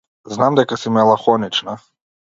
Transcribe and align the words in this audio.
Знам 0.37 0.57
дека 0.61 0.79
си 0.85 0.95
мелахонична. 0.97 1.81